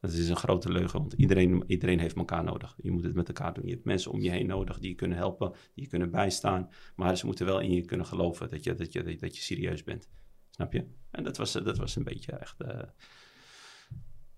[0.00, 0.98] dat is een grote leugen.
[0.98, 2.76] Want iedereen, iedereen heeft elkaar nodig.
[2.82, 3.66] Je moet het met elkaar doen.
[3.66, 6.68] Je hebt mensen om je heen nodig die je kunnen helpen, die je kunnen bijstaan.
[6.96, 9.82] Maar ze moeten wel in je kunnen geloven dat je, dat je, dat je serieus
[9.82, 10.08] bent.
[10.50, 10.86] Snap je?
[11.10, 12.68] En dat was, dat was een beetje echt uh,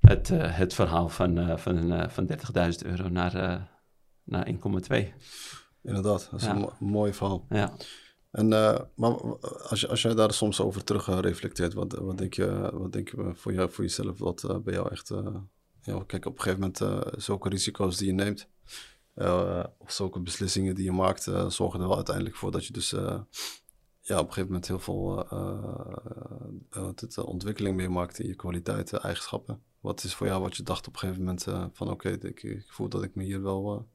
[0.01, 3.69] het, uh, het verhaal van, van, van 30.000 euro naar,
[4.25, 4.57] naar 1,2.
[5.83, 6.57] Inderdaad, dat is ja.
[6.57, 7.47] een mooi verhaal.
[7.49, 7.73] Ja.
[8.37, 12.35] En, uh, maar als je, als daar soms over terug uh, reflecteert, wat, wat, denk
[12.35, 15.09] je, wat denk je voor, jou, voor jezelf, wat uh, bij jou echt...
[15.83, 18.49] ja, kijk, op een gegeven moment zulke risico's die je neemt,
[19.79, 22.91] of zulke beslissingen die je maakt, zorgen er wel uiteindelijk voor dat je dus
[24.01, 25.27] ja, op een gegeven moment heel veel
[26.71, 29.63] het, ontwikkeling meemaakt in je kwaliteiten, eigenschappen.
[29.81, 32.65] Wat is voor jou wat je dacht op een gegeven moment van oké, ik, ik,
[32.69, 33.87] voel dat ik me hier wel...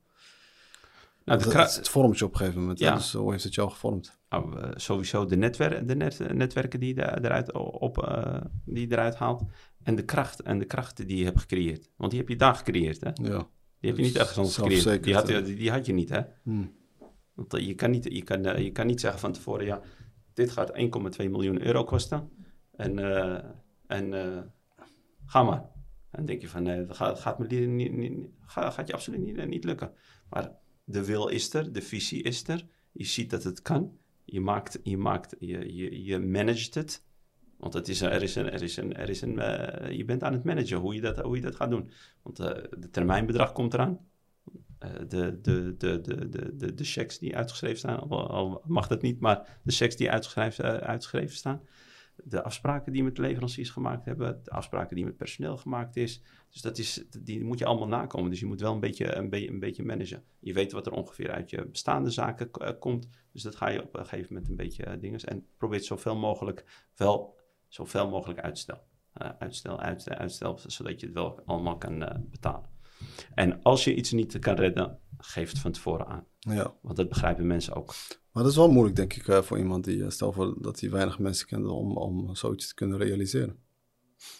[1.25, 2.95] Nou, het, het, vormt je op een gegeven moment, ja.
[2.95, 4.19] dus hoe heeft het jou gevormd?
[4.29, 8.93] Nou, uh, sowieso de, netwer de net netwerken die je eruit, op, uh, die je
[8.93, 9.43] eruit haalt.
[9.83, 11.89] En de kracht en de krachten die je hebt gecreëerd.
[11.95, 13.09] Want die heb je daar gecreëerd, hè?
[13.09, 13.47] Ja.
[13.79, 15.03] Die heb je niet ergens anders gecreëerd.
[15.03, 16.21] Die had, die, die had je niet, hè?
[16.43, 16.75] Hmm.
[17.33, 19.81] Want je, kan niet, je, kan, je kan niet zeggen van tevoren, ja,
[20.33, 20.85] dit gaat 1,2
[21.17, 22.29] miljoen euro kosten.
[22.75, 22.99] En,
[23.87, 24.13] en
[25.25, 25.69] ga maar.
[26.11, 28.93] En dan denk je van, nee, dat gaat, gaat, me niet, niet, gaat, gaat je
[28.93, 29.91] absoluut niet, niet lukken.
[30.29, 30.51] Maar
[30.83, 32.65] de wil is er, de visie is er.
[32.91, 33.97] Je ziet dat het kan.
[34.25, 37.05] Je maakt, je maakt, je, je, je managt het.
[37.57, 40.23] Want het is, er is een, er is een, er is een, uh, je bent
[40.23, 41.89] aan het managen hoe je dat, hoe je dat gaat doen.
[42.21, 43.99] Want uh, de termijnbedrag komt eraan.
[44.83, 48.87] Uh, de, de, de, de, de, de, de checks die uitgeschreven staan, al, al, mag
[48.87, 51.61] dat niet, maar de checks die uitgeschreven, uitgeschreven staan
[52.23, 56.21] de afspraken die met leveranciers gemaakt hebben, de afspraken die met personeel gemaakt is.
[56.51, 58.29] Dus dat is, die moet je allemaal nakomen.
[58.29, 60.23] Dus je moet wel een beetje, een, beetje, een beetje managen.
[60.39, 63.07] Je weet wat er ongeveer uit je bestaande zaken uh, komt.
[63.31, 65.19] Dus dat ga je op een gegeven moment een beetje uh, dingen.
[65.19, 68.81] En probeer zoveel mogelijk wel zoveel mogelijk uitstel.
[69.21, 72.69] Uh, uitstel, uitstel, uitstel, zodat je het wel allemaal kan betalen.
[73.33, 76.25] En als je iets niet kan redden, geef het van tevoren aan.
[76.39, 76.73] Ja.
[76.81, 77.93] Want dat begrijpen mensen ook.
[78.31, 81.19] Maar dat is wel moeilijk, denk ik, voor iemand die, stel voor dat hij weinig
[81.19, 83.59] mensen kent om, om zoiets te kunnen realiseren.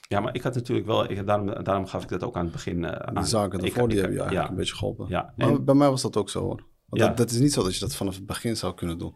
[0.08, 2.52] Ja, maar ik had natuurlijk wel, ik, daarom, daarom gaf ik dat ook aan het
[2.52, 3.14] begin uh, aan.
[3.14, 4.50] Die zaken daarvoor, die hebben je eigenlijk ja.
[4.50, 5.06] een beetje geholpen.
[5.10, 6.64] Ja, maar en, bij mij was dat ook zo hoor.
[6.86, 7.08] Want Ja.
[7.08, 9.16] dat, dat is niet zo dat je dat vanaf het begin zou kunnen doen.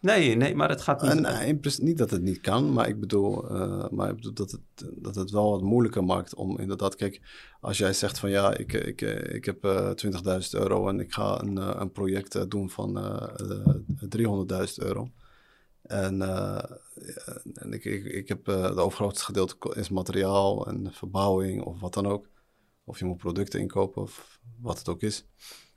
[0.00, 1.10] nee, nee, maar het gaat niet...
[1.10, 4.50] En, eh, niet dat het niet kan, maar ik bedoel, eh, maar ik bedoel dat,
[4.50, 7.20] het, dat het wel wat moeilijker maakt om inderdaad, kijk,
[7.60, 9.00] als jij zegt van ja, ik, ik,
[9.32, 13.28] ik heb eh 20.000 euro en ik ga een, een project doen van eh,
[14.00, 15.10] eh, 300.000 euro.
[15.84, 16.64] En, eh,
[17.54, 21.94] en ik, ik, ik heb eh, het overgrootste gedeelte is materiaal en verbouwing of wat
[21.94, 22.28] dan ook.
[22.84, 25.26] Of je moet producten inkopen of wat het ook is.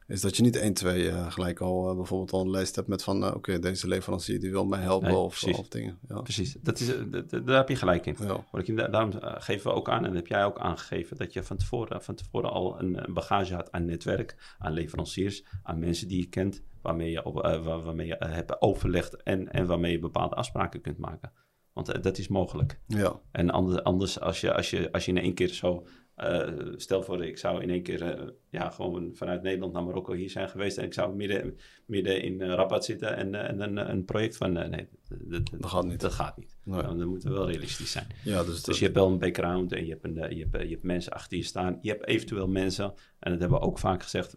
[0.08, 2.88] is dat je niet 1, 2 uh, gelijk al uh, bijvoorbeeld al een lijst hebt
[2.88, 3.22] met van...
[3.22, 6.00] Uh, oké, okay, deze leverancier die wil mij helpen nee, of, of, dingen.
[6.08, 6.22] Ja.
[6.22, 6.88] Precies, dat is,
[7.30, 8.16] daar heb je gelijk in.
[8.20, 8.88] Ja.
[8.88, 11.18] Daarom geven we ook aan, en heb jij ook aangegeven...
[11.18, 15.44] dat je van tevoren, van tevoren al een, een bagage had aan netwerk, aan leveranciers...
[15.64, 19.24] aan mensen die je kent, waarmee je, waar, waarmee je hebt overlegd...
[19.24, 21.32] En, en waarmee je bepaalde afspraken kunt maken.
[21.74, 22.80] Want dat is mogelijk.
[22.88, 23.22] Ja.
[23.32, 27.04] En anders, anders als, je, als, je, als je in één keer zo uh, stel
[27.04, 30.50] voor, ik zou in één keer uh, ja, gewoon vanuit Nederland naar Marokko hier zijn
[30.50, 34.38] geweest en ik zou midden, midden in uh, Rabat zitten en, en een, een project
[34.38, 36.00] van nee, dat, dat, gaat niet.
[36.00, 36.58] Dat gaat niet.
[36.64, 36.82] Nee.
[36.82, 38.08] Dan moeten we wel realistisch zijn.
[38.24, 40.70] Ja, dus, dus je hebt wel een background en je hebt, een, je, hebt, je
[40.70, 41.78] hebt mensen achter je staan.
[41.82, 44.36] Je hebt eventueel mensen, en dat hebben we ook vaak gezegd,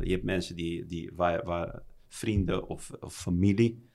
[0.00, 1.82] je hebt mensen die, die, waar, waar
[2.14, 3.90] vrienden of, of familie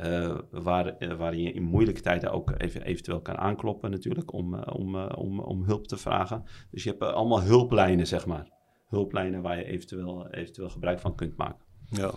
[0.00, 4.54] uh, waar, uh, waar je in moeilijke tijden ook even, eventueel kan aankloppen natuurlijk om,
[4.54, 6.44] uh, om, om, om hulp te vragen.
[6.70, 8.50] Dus je hebt allemaal hulplijnen, zeg maar.
[8.88, 11.64] Hulplijnen waar je eventueel, eventueel gebruik van kunt maken.
[11.90, 12.12] Ja.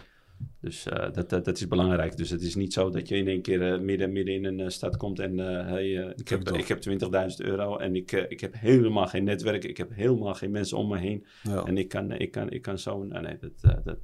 [0.62, 2.18] Dus dat, dat, dat, is belangrijk.
[2.18, 4.98] Dus het is niet zo dat je in één keer midden, midden in een stad
[4.98, 6.98] komt en hey, ik, heb, ik heb 20.000
[7.38, 10.98] euro en ik, ik heb helemaal geen netwerk, ik heb helemaal geen mensen om me
[10.98, 11.26] heen.
[11.44, 11.64] Ja.
[11.64, 13.04] En ik kan, ik kan, ik kan zo...
[13.04, 14.00] Nee, dat, dat,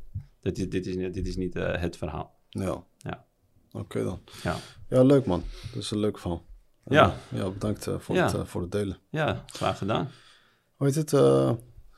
[0.48, 2.40] dat, is, dit, is, dit is niet het verhaal.
[2.50, 2.84] Ja.
[2.98, 3.26] ja.
[3.72, 4.22] Oké okay dan.
[4.44, 4.56] Ja.
[4.90, 5.44] ja, leuk man.
[5.74, 6.46] Dat is een leuk van.
[6.86, 7.16] Ja.
[7.34, 8.38] Uh, ja, bedankt uh, voor, ja.
[8.38, 8.98] Het, voor het delen.
[9.10, 10.10] Ja, graag gedaan.
[10.76, 11.12] Hoe heet het?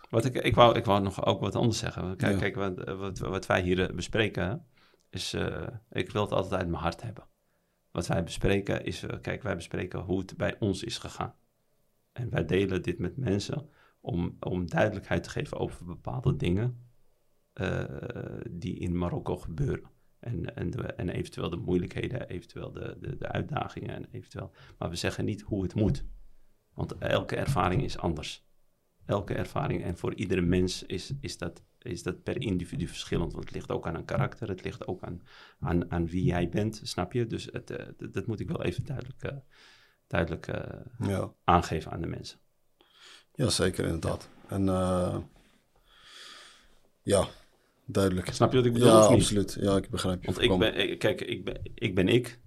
[0.09, 2.15] Wat ik, ik, wou, ik wou nog ook wat anders zeggen.
[2.15, 2.39] Kijk, ja.
[2.39, 4.65] kijk wat, wat, wat, wij hier bespreken,
[5.09, 5.33] is,
[5.91, 7.23] ik wil het altijd uit mijn hart hebben.
[7.91, 11.33] Wat wij bespreken is, kijk, wij bespreken hoe het bij ons is gegaan.
[12.11, 13.69] En wij delen dit met mensen
[14.01, 16.88] om, om duidelijkheid te geven over bepaalde dingen
[18.49, 19.89] die in Marokko gebeuren.
[20.19, 23.89] En, en, de, en eventueel de moeilijkheden, eventueel de, de, de uitdagingen.
[23.89, 26.05] En eventueel, maar we zeggen niet hoe het moet.
[26.73, 28.47] Want elke ervaring is anders.
[29.05, 33.31] Elke ervaring en voor iedere mens is, is, dat, is dat per individu verschillend.
[33.31, 35.21] Want het ligt ook aan een karakter, het ligt ook aan,
[35.59, 37.27] aan, aan wie jij bent, snap je?
[37.27, 39.37] Dus het, uh, dat, moet ik wel even duidelijk, uh,
[40.07, 40.45] duidelijk
[40.99, 41.33] ja.
[41.43, 42.39] aangeven aan de mensen.
[43.33, 44.29] Ja, zeker inderdaad.
[44.47, 44.65] En
[47.01, 47.27] ja,
[47.91, 48.33] duidelijk.
[48.33, 48.87] Snap je wat ik bedoel?
[48.87, 49.57] Ja, absoluut.
[49.59, 50.31] Ja, ik begrijp je.
[50.31, 52.39] Want ik ben, kijk, ik ben, ik ben ik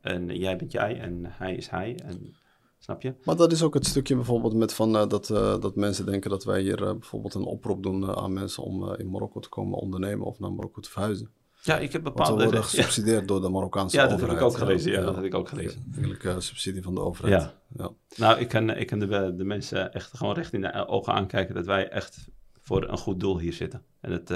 [0.00, 1.98] en jij bent jij en hij is hij.
[2.04, 2.34] En,
[2.78, 3.14] snap je?
[3.24, 6.30] Maar dat is ook het stukje bijvoorbeeld met van uh, dat, uh, dat mensen denken
[6.30, 9.78] dat wij hier uh, bijvoorbeeld een oproep doen aan mensen om in Marokko te komen
[9.78, 11.30] ondernemen of naar Marokko te verhuizen.
[11.62, 12.30] Ja, ik heb bepaalde...
[12.30, 13.26] Want we worden gesubsidieerd ja.
[13.26, 14.20] door de Marokkaanse ja, overheid.
[14.22, 14.92] Ja, dat heb ik ook gelezen.
[14.92, 15.84] Ja, dat heb ik ook gelezen.
[15.94, 17.42] Eigenlijk subsidie van de overheid.
[17.42, 17.54] Ja.
[17.76, 17.90] ja.
[18.16, 21.54] Nou, ik kan, ik kan de, de mensen echt gewoon recht in de ogen aankijken
[21.54, 22.28] dat wij echt
[22.66, 23.82] voor een goed doel hier zitten.
[24.00, 24.26] En dat,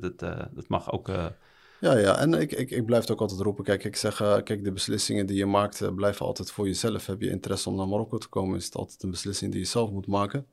[0.00, 1.08] dat, uh, dat mag ook.
[1.08, 1.26] Uh...
[1.80, 3.64] Ja, ja, en ik, ik, ik blijf het ook altijd roepen.
[3.64, 7.06] Kijk, ik zeg, kijk, de beslissingen die je maakt blijven altijd voor jezelf.
[7.06, 9.66] Heb je interesse om naar Marokko te komen, is het altijd een beslissing die je
[9.66, 10.46] zelf moet maken.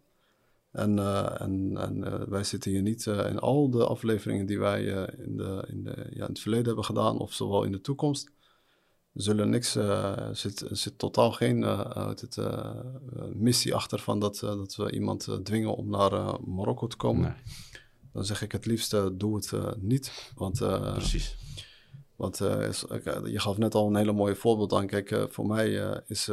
[0.71, 0.99] En,
[1.39, 4.83] en, en wij zitten hier niet in al de afleveringen die wij
[5.17, 8.31] in, de, in, de, ja, in het verleden hebben gedaan, of zowel in de toekomst
[9.13, 12.71] zullen niks, uh, zit, zit totaal geen uh, het, uh,
[13.33, 17.21] missie achter van dat, dat we iemand dwingen om naar Marokko te komen.
[17.21, 17.81] Nee.
[18.13, 20.31] Dan zeg ik het liefst, doe het niet.
[20.35, 20.57] Want,
[20.93, 21.37] Precies.
[22.15, 22.85] Want is,
[23.23, 24.87] je gaf net al een hele mooie voorbeeld aan.
[24.87, 26.29] Kijk, voor mij is,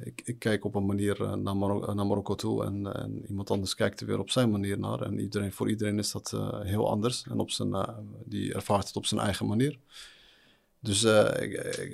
[0.00, 3.74] ik, ik kijk op een manier naar, Marok naar Marokko toe en, en, iemand anders
[3.74, 5.02] kijkt er weer op zijn manier naar.
[5.02, 7.86] En iedereen, voor iedereen is dat heel anders en op zijn,
[8.24, 9.78] die ervaart het op zijn eigen manier.
[10.84, 11.10] Dus uh,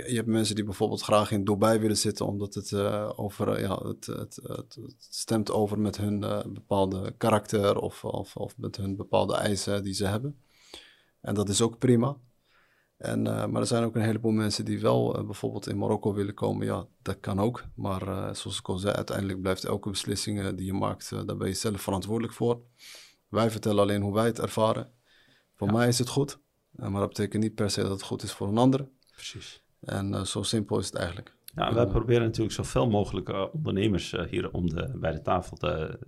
[0.06, 3.78] je hebt mensen die bijvoorbeeld graag in Dubai willen zitten, omdat het, uh, over, ja,
[3.82, 6.20] het, het, het, stemt over met hun
[6.52, 10.40] bepaalde karakter of, of, of, met hun bepaalde eisen die ze hebben.
[11.20, 12.16] En dat is ook prima.
[12.96, 16.66] En, maar er zijn ook een heleboel mensen die wel bijvoorbeeld in Marokko willen komen.
[16.66, 17.64] Ja, dat kan ook.
[17.74, 21.54] Maar zoals ik al zei, uiteindelijk blijft elke beslissing die je maakt, daar ben je
[21.54, 22.60] zelf verantwoordelijk voor.
[23.28, 24.92] Wij vertellen alleen hoe wij het ervaren.
[25.54, 25.72] Voor ja.
[25.72, 26.38] mij is het goed.
[26.88, 28.88] Maar dat betekent niet per se dat het goed is voor een ander.
[29.12, 29.62] Precies.
[29.80, 31.34] En uh, zo simpel is het eigenlijk.
[31.54, 35.98] Ja, wij proberen natuurlijk zoveel mogelijk uh, ondernemers hier om de, bij de tafel te,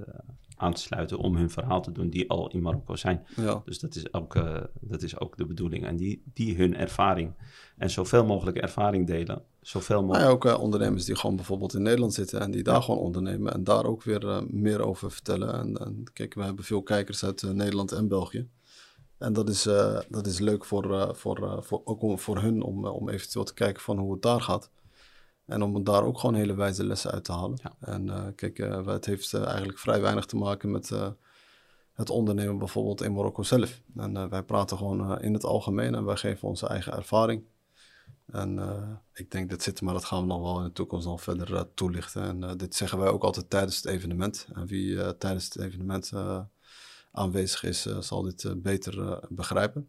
[0.57, 3.27] aan te sluiten om hun verhaal te doen die al in Marokko zijn.
[3.37, 3.63] Ja.
[3.65, 4.35] Dus dat is, ook,
[4.81, 5.87] dat is ook de bedoeling.
[5.87, 7.33] En die, die hun ervaring
[7.77, 9.43] en zoveel mogelijk ervaring delen.
[9.61, 10.45] Zoveel mogelijk.
[10.45, 12.81] Ja, ook ondernemers die gewoon bijvoorbeeld in Nederland zitten en die daar ja.
[12.81, 15.55] gewoon ondernemen en daar ook weer meer over vertellen.
[15.55, 18.49] En, en kijk, we hebben veel kijkers uit Nederland en België.
[19.23, 22.63] En dat is, uh, dat is leuk voor, uh, voor, uh, voor, ook voor hun
[22.63, 24.71] om, om eventueel te kijken van hoe het daar gaat.
[25.47, 27.59] En om daar ook gewoon hele wijze lessen uit te halen.
[27.63, 27.75] Ja.
[27.81, 28.57] En kijk,
[28.87, 30.93] het heeft eigenlijk vrij weinig te maken met
[31.93, 33.81] het ondernemen bijvoorbeeld in Marokko zelf.
[33.97, 37.45] En wij praten gewoon in het algemeen en wij geven onze eigen ervaring.
[38.27, 38.61] En
[39.15, 41.75] ik denk dat zit, maar dat gaan we nog wel in de toekomst nog verder
[41.75, 42.23] toelichten.
[42.23, 44.47] En dit zeggen wij ook altijd tijdens het evenement.
[44.53, 46.13] En wie tijdens het evenement
[47.13, 49.89] aanwezig is, zal dit beter begrijpen.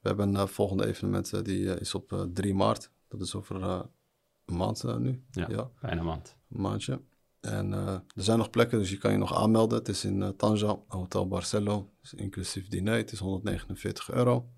[0.00, 2.90] We hebben een volgende evenement, die is op 3 maart.
[3.08, 5.24] Dat is over een maand nu.
[5.30, 6.36] Ja, ja, bijna een maand.
[6.50, 7.00] Een maandje.
[7.40, 9.78] En er zijn nog plekken, dus je kan je nog aanmelden.
[9.78, 11.90] Het is in Tanja, Hotel Barcelo.
[12.00, 12.96] Dus inclusief diner.
[12.96, 14.50] Het is 149 euro.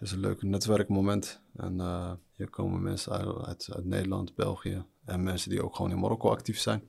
[0.00, 1.42] Het is een leuk netwerkmoment.
[1.56, 3.12] En uh, hier komen mensen
[3.46, 6.86] uit, uit, Nederland, België en mensen die ook gewoon in Marokko actief zijn.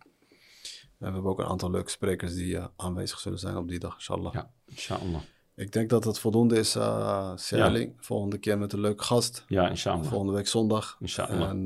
[1.02, 3.80] En we hebben ook een aantal leuke sprekers die uh, aanwezig zullen zijn op die
[3.80, 4.34] dag, inshallah.
[4.34, 5.22] Ja, inshallah.
[5.56, 7.88] Ik denk dat het voldoende is, uh, Ja.
[7.98, 9.46] Volgende keer met een leuke gast.
[9.48, 10.06] Ja, inshallah.
[10.06, 10.98] Volgende week zondag.
[11.00, 11.50] Inshallah.
[11.50, 11.66] En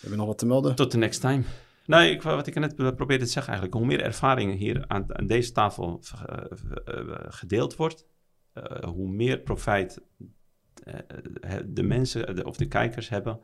[0.00, 0.74] heb je nog wat te melden?
[0.74, 1.42] Tot de next time.
[1.86, 5.26] Nee, ik, wat ik net probeerde te zeggen eigenlijk, hoe meer ervaring hier aan, aan
[5.26, 6.00] deze tafel
[7.28, 8.06] gedeeld wordt,
[8.84, 10.00] hoe meer profijt
[11.66, 13.40] de mensen of de kijkers hebben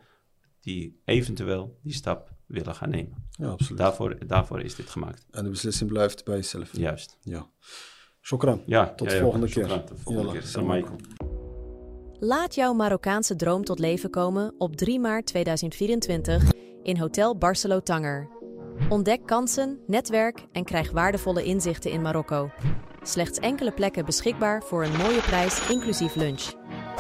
[0.61, 3.29] die eventueel die stap willen gaan nemen.
[3.31, 3.79] Ja, absoluut.
[3.79, 5.27] Daarvoor, daarvoor is dit gemaakt.
[5.31, 6.77] En de beslissing blijft bij jezelf.
[6.77, 7.19] Juist.
[7.23, 7.47] Ja.
[8.21, 8.63] Shukran.
[8.67, 9.67] Ja, tot de volgende keer.
[9.67, 10.85] Tot de volgende keer.
[12.19, 18.29] Laat jouw Marokkaanse droom tot leven komen op 3 maart 2024 in Hotel Barcelo Tanger.
[18.89, 22.51] Ontdek kansen, netwerk en krijg waardevolle inzichten in Marokko.
[23.03, 26.53] Slechts enkele plekken beschikbaar voor een mooie prijs inclusief lunch.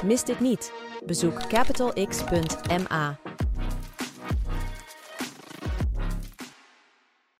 [0.04, 0.72] Mis dit niet.
[1.06, 3.18] Bezoek capitalx.ma.